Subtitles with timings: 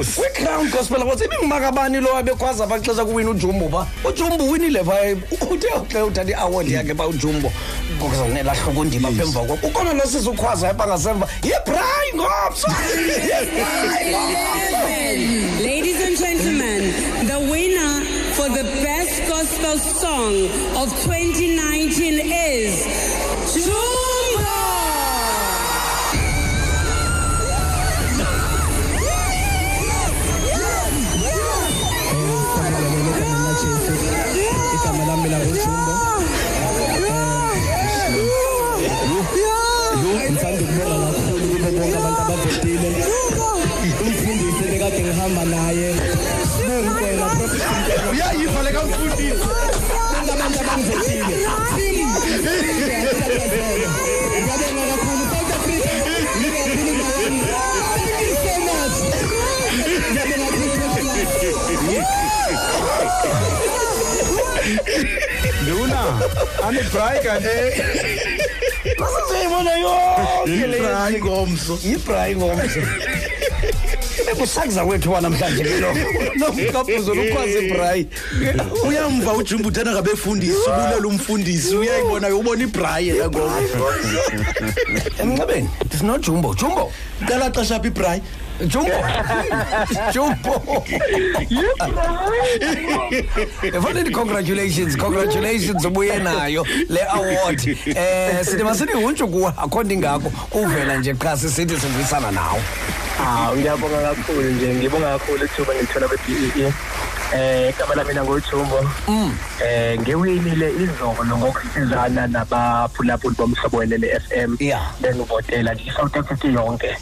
[0.00, 0.20] Nkosi.
[0.20, 5.16] kwi-crown gospel awards ibingumakabani lo abekhwaza baxesha kuwina ujumbo pha ujumbo uwinile pha
[5.50, 7.52] uthe xa uthatha i-award yakhe pha ujumbo.
[7.96, 11.28] Ngokuzanela hloko ndima pha emva kwako ukhona lo sizukhwaza pha ngasemva.
[11.42, 12.68] Yibray ngomso
[15.60, 16.92] Ladies and gentlemen,
[17.26, 22.86] the winner for the best gospel song of 2019 is
[23.54, 23.89] Jumbo!
[39.00, 42.88] Ngithanda ukubonga kakhulu kubo bonke abantu abavotile
[44.04, 45.88] umfundisi bekade ngihamba naye.
[46.50, 47.64] Sibongwena prophet
[48.12, 49.46] uyayiva le kamfundisi.
[50.12, 51.36] Bonke abantu abangivotile
[54.40, 55.92] ngiyabonga kakhulu south africa
[56.38, 57.40] ngiyakhuluma wami
[57.96, 58.96] thank you so much
[60.10, 60.78] ngiyabonga kakhulu
[65.62, 66.02] nduna
[66.66, 67.56] anibray kanti
[68.84, 72.80] sizoyibona yonke le ibray ngomso yibray ngomso
[74.26, 75.94] bekusakuza kwethu wanamhlanje ke lo
[76.36, 78.06] nomkabhuzo lukhwaza ibray
[78.88, 83.62] uyamva ujumbo uthanda ngabefundisi ubulela umfundisi uyayibona ubona ibrayi ngoma
[85.18, 85.68] emncebeni
[85.98, 86.92] sinojumbo jumbo.
[87.28, 88.22] Qala xesha phi ibrayi
[88.66, 88.92] jumbo
[90.12, 90.84] jumbo.
[93.62, 97.68] Efanele congratulations congratulations ubuye nayo le award.
[97.86, 100.32] Eh sithi masinihuntshu kuwe akho nto ingako.
[100.52, 102.62] Uvela nje qha sisithi sivuyisana nawe.
[103.18, 106.72] Ah, ngiyabonga kakhulu nje ngibonga kakhulu ithuba ngilithola kwe-BEE
[107.34, 108.78] eh igama lami mina ngojumbo
[109.62, 114.82] eh ngiwinile izolo ngokusizana nabaphulaphuli bomhlobo welele FM Yeah.
[115.00, 116.96] bengivotela nje i-South Africa yonke.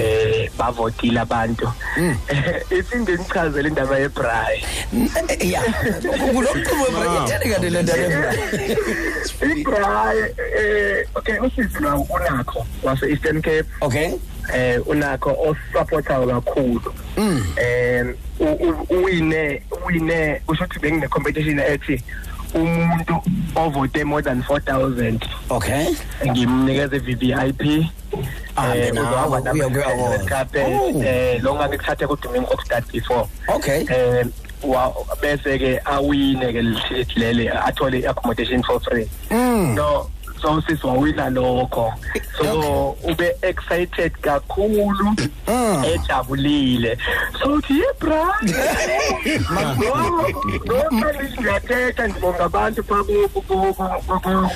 [0.00, 1.72] Eh bavotile abantu.
[2.78, 4.64] Iphinde nichazele indaba yebrayi
[5.40, 5.62] ya
[6.32, 8.34] kuloqubo ebray itheni kanti le ndaba
[9.60, 10.22] ibrayi
[10.60, 13.64] eh okay usisi lwawo unakho wase-eastern cape.
[13.80, 14.12] Okay.
[14.54, 16.94] Eh unakho osupportayo kakhulu.
[17.56, 18.14] Eh
[18.90, 22.02] uwine uwine usho ukuthi bengine competition ethi
[22.54, 23.22] umuntu
[23.56, 25.20] ovote more than 4000
[25.50, 25.86] okay.
[26.26, 27.86] Ngimnikeze VVIP
[28.56, 30.28] Ahambe eh nawe, uzawuba uye kwi-award.
[30.28, 31.02] carpet Oh.
[31.02, 33.26] eh lo ngakuthathe kuDumingo Oxstad before.
[33.48, 33.86] Okay.
[33.88, 34.26] Eh
[34.62, 36.62] wa bese ke awine ke
[37.16, 39.08] lele athole accommodation for free.
[39.30, 40.10] No
[40.42, 41.92] so sisi wawina lokho.
[42.38, 45.14] So ube excited kakhulu
[45.84, 46.96] ejabulile.
[47.42, 48.40] So uthi yebra
[51.40, 54.50] ngiyathetha ngibonga abantu pha ku- ku- ku- ku-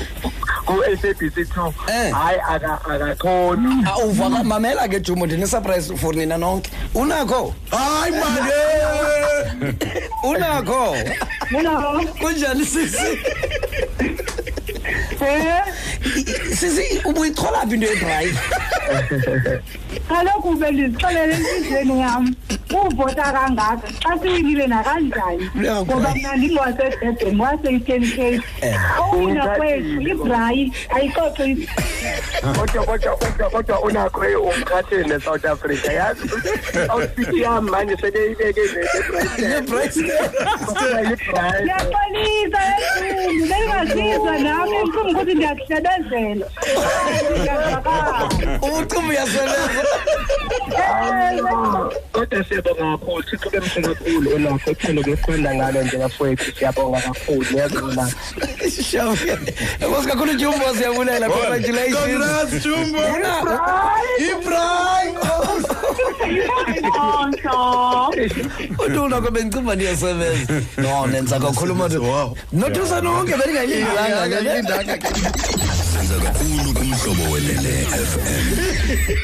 [0.67, 2.13] ku-SABC 2 Eh.
[2.13, 3.85] hayi aka- akakhoni.
[3.87, 6.71] Awuva mamela ke jumo ndine-surprise for nina nonke.
[6.95, 7.55] Unakho?
[7.71, 8.51] Hayi mani
[10.31, 10.97] unakho?
[12.21, 13.19] Kunjani sisi?
[16.59, 18.31] Sisi ubuyichola phi into yebrayi
[20.09, 22.35] kaloku bendizixelele yam
[22.79, 23.89] uvota kangaka?
[24.03, 25.51] Xa siwinile nakanjani
[25.85, 28.43] ngoba mna ndingowasedurban wase-eastern cape
[29.13, 31.69] owina kwethu ibrayi ayixoxe
[32.57, 36.25] kodwa kodwa kodwa kodwa unakho eh, umkhathini ne-south africa yazi?
[36.25, 38.61] I-south city yam manje sebeyibeke
[41.61, 42.63] ndiyaxolisa
[42.99, 46.47] equmbi bengazizwa nam equmbi ukuthi ndiyakuhlebezela
[47.31, 48.29] ndiyazakala
[48.63, 49.83] ubucimbi uyasebenza
[50.77, 51.74] kodwa
[52.49, 53.23] siyabonga kakhulu.
[53.23, 57.47] Thixo bemhle kakhulu unakho ekuphinde kuyifunda ngalo njengafowethu siyabonga kakhulu.
[57.51, 58.05] Niyazona
[58.91, 59.19] shawe
[59.81, 61.97] enkosi kakhulu jumbo siyabulela congratulations.
[61.97, 62.99] Congrats jumbo.
[62.99, 63.61] Una-
[64.29, 65.11] ibrayi
[68.87, 72.37] uduna bendicinga ndiyasebenza no nenza kakhulu manje Wow.
[72.53, 75.09] nothusa nonke bendingayilindelanga Ayilindanga ke.
[75.93, 79.17] senza kakhulu kumhlobo welele FM